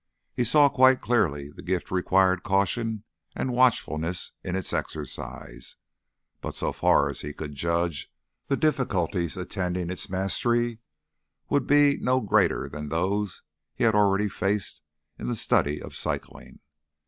[0.33, 3.03] He saw quite clearly the gift required caution
[3.35, 5.75] and watchfulness in its exercise,
[6.41, 8.11] but so far as he could judge
[8.47, 10.79] the difficulties attending its mastery
[11.51, 13.43] would be no greater than those
[13.75, 14.81] he had already faced
[15.19, 16.61] in the study of cycling.